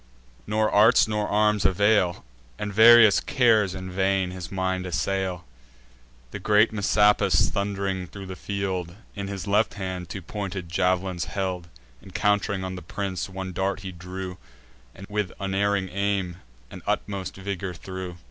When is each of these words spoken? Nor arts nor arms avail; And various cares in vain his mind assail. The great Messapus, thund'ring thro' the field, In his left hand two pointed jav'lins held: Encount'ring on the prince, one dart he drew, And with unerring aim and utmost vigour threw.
Nor 0.47 0.67
arts 0.71 1.07
nor 1.07 1.27
arms 1.27 1.63
avail; 1.63 2.25
And 2.57 2.73
various 2.73 3.19
cares 3.19 3.75
in 3.75 3.91
vain 3.91 4.31
his 4.31 4.51
mind 4.51 4.87
assail. 4.87 5.45
The 6.31 6.39
great 6.39 6.73
Messapus, 6.73 7.51
thund'ring 7.51 8.07
thro' 8.07 8.25
the 8.25 8.35
field, 8.35 8.95
In 9.13 9.27
his 9.27 9.45
left 9.45 9.75
hand 9.75 10.09
two 10.09 10.23
pointed 10.23 10.69
jav'lins 10.69 11.25
held: 11.25 11.67
Encount'ring 12.03 12.63
on 12.63 12.73
the 12.73 12.81
prince, 12.81 13.29
one 13.29 13.53
dart 13.53 13.81
he 13.81 13.91
drew, 13.91 14.39
And 14.95 15.05
with 15.07 15.31
unerring 15.39 15.87
aim 15.89 16.37
and 16.71 16.81
utmost 16.87 17.35
vigour 17.37 17.75
threw. 17.75 18.17